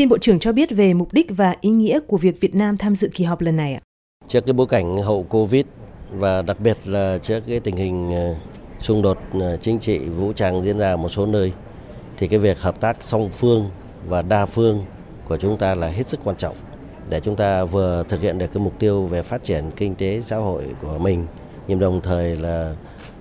[0.00, 2.76] Xin Bộ trưởng cho biết về mục đích và ý nghĩa của việc Việt Nam
[2.76, 3.80] tham dự kỳ họp lần này ạ.
[4.28, 5.64] Trước cái bối cảnh hậu Covid
[6.12, 8.34] và đặc biệt là trước cái tình hình ờ,
[8.78, 11.52] xung đột ờ, chính trị vũ trang diễn ra một số nơi,
[12.16, 13.70] thì cái việc hợp tác song phương
[14.08, 14.84] và đa phương
[15.28, 16.56] của chúng ta là hết sức quan trọng
[17.10, 20.20] để chúng ta vừa thực hiện được cái mục tiêu về phát triển kinh tế
[20.20, 21.26] xã hội của mình,
[21.68, 22.76] nhưng đồng thời là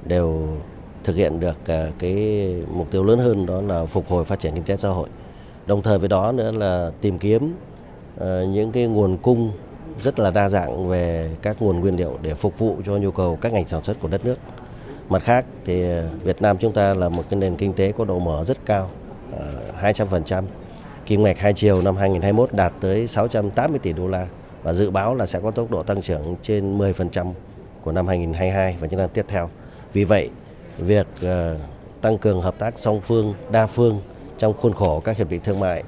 [0.06, 0.48] đều
[1.04, 2.16] thực hiện được ờ, cái
[2.72, 5.10] mục tiêu lớn hơn đó là phục hồi phát triển kinh tế xã hội.
[5.70, 7.56] Đồng thời với đó nữa là tìm kiếm
[8.18, 9.52] ờ, những cái nguồn cung
[10.04, 13.38] rất là đa dạng về các nguồn nguyên liệu để phục vụ cho nhu cầu
[13.42, 14.36] các ngành sản xuất của đất nước.
[15.10, 18.06] Mặt khác thì ờ, Việt Nam chúng ta là một cái nền kinh tế có
[18.06, 18.90] độ mở rất cao,
[19.40, 19.48] ờ,
[19.82, 20.44] 200%.
[21.06, 24.28] Kim ngạch hai chiều năm 2021 đạt tới 680 tỷ đô la
[24.64, 27.34] và dự báo là sẽ có tốc độ tăng trưởng trên 10%
[27.82, 29.50] của năm 2022 và những năm tiếp theo.
[29.94, 30.30] Vì vậy,
[30.78, 31.08] việc
[32.02, 34.02] tăng cường hợp tác song phương, đa phương
[34.40, 35.84] trong khuôn khổ các hiệp định thương mại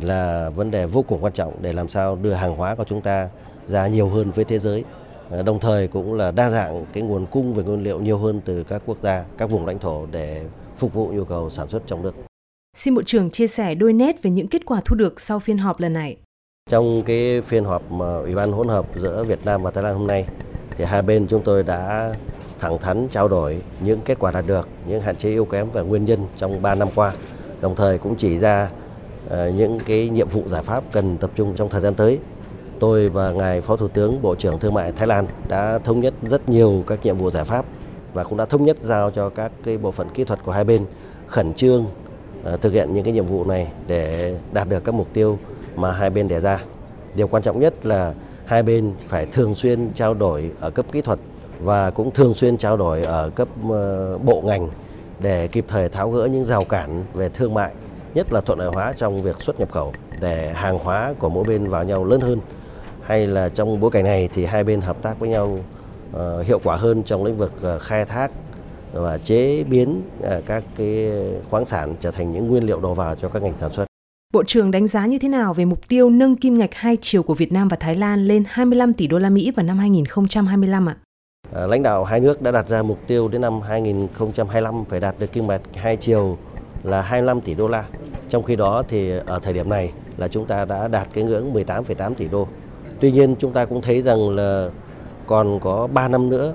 [0.00, 3.00] là vấn đề vô cùng quan trọng để làm sao đưa hàng hóa của chúng
[3.00, 3.28] ta
[3.66, 4.84] ra nhiều hơn với thế giới.
[5.30, 8.40] Ờ, đồng thời cũng là đa dạng cái nguồn cung về nguyên liệu nhiều hơn
[8.44, 10.44] từ các quốc gia, các vùng lãnh thổ để
[10.76, 12.14] phục vụ nhu cầu sản xuất trong nước.
[12.76, 15.58] Xin Bộ trưởng chia sẻ đôi nét về những kết quả thu được sau phiên
[15.58, 16.16] họp lần này.
[16.70, 19.94] Trong cái phiên họp mà Ủy ban hỗn hợp giữa Việt Nam và Thái Lan
[19.94, 20.26] hôm nay
[20.76, 22.14] thì hai bên chúng tôi đã
[22.58, 25.82] thẳng thắn trao đổi những kết quả đạt được, những hạn chế yếu kém và
[25.82, 27.12] nguyên nhân trong 3 năm qua.
[27.60, 28.70] Đồng thời cũng chỉ ra
[29.28, 32.18] ờ, những cái nhiệm vụ giải pháp cần tập trung trong thời gian tới.
[32.80, 36.14] Tôi và ngài Phó Thủ tướng, Bộ trưởng Thương mại Thái Lan đã thống nhất
[36.22, 37.64] rất nhiều các nhiệm vụ giải pháp
[38.14, 40.64] và cũng đã thống nhất giao cho các cái bộ phận kỹ thuật của hai
[40.64, 40.86] bên
[41.26, 41.86] khẩn trương
[42.44, 45.38] ờ, thực hiện những cái nhiệm vụ này để đạt được các mục tiêu
[45.76, 46.60] mà hai bên đề ra.
[47.14, 48.14] Điều quan trọng nhất là
[48.44, 51.18] hai bên phải thường xuyên trao đổi ở cấp kỹ thuật
[51.60, 54.68] và cũng thường xuyên trao đổi ở cấp ờ, bộ ngành
[55.20, 57.72] để kịp thời tháo gỡ những rào cản về thương mại
[58.14, 61.44] nhất là thuận lợi hóa trong việc xuất nhập khẩu để hàng hóa của mỗi
[61.44, 62.40] bên vào nhau lớn hơn
[63.02, 65.58] hay là trong bối cảnh này thì hai bên hợp tác với nhau
[66.16, 68.30] uh, hiệu quả hơn trong lĩnh vực uh, khai thác
[68.92, 71.10] và chế biến uh, các cái
[71.50, 73.86] khoáng sản trở thành những nguyên liệu đầu vào cho các ngành sản xuất.
[74.32, 77.22] Bộ trưởng đánh giá như thế nào về mục tiêu nâng kim ngạch hai chiều
[77.22, 80.88] của Việt Nam và Thái Lan lên 25 tỷ đô la Mỹ vào năm 2025
[80.88, 80.96] ạ?
[81.52, 85.14] Ờ, lãnh đạo hai nước đã đặt ra mục tiêu đến năm 2025 phải đạt
[85.18, 86.36] được kim ngạch hai chiều
[86.82, 87.84] là 25 tỷ đô la.
[88.28, 91.52] Trong khi đó thì ở thời điểm này là chúng ta đã đạt cái ngưỡng
[91.52, 92.48] 18,8 tỷ đô.
[93.00, 94.70] Tuy nhiên chúng ta cũng thấy rằng là
[95.26, 96.54] còn có 3 năm nữa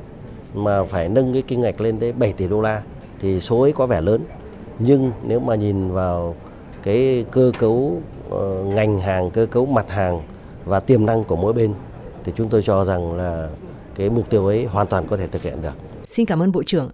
[0.53, 2.81] mà phải nâng cái kinh ngạch lên tới 7 tỷ đô la
[3.19, 4.21] thì số ấy có vẻ lớn.
[4.79, 6.35] Nhưng nếu mà nhìn vào
[6.83, 10.21] cái cơ cấu ờ, ngành hàng, cơ cấu mặt hàng
[10.65, 11.73] và tiềm năng của mỗi bên
[12.23, 13.49] thì chúng tôi cho rằng là
[13.95, 15.73] cái mục tiêu ấy hoàn toàn có thể thực hiện được.
[16.07, 16.89] Xin cảm ơn Bộ trưởng.